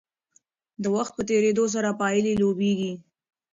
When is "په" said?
1.17-1.21